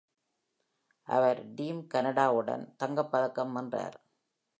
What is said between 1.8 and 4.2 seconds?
கனடாவுடன் தங்கப்பதக்கம் வென்றார்.